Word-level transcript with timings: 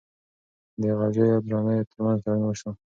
د 0.79 0.83
غلجیو 0.97 1.35
او 1.35 1.41
درانیو 1.45 1.87
ترمنځ 1.91 2.19
تړون 2.23 2.41
وسو. 2.45 2.69